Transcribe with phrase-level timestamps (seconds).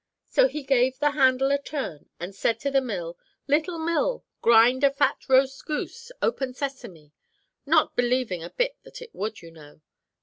[0.27, 4.83] "So he gave the handle a turn, and said to the mill, 'Little mill, grind
[4.83, 7.11] a fat roast goose, open sesame,'
[7.67, 9.81] not believing a bit that it would, you know.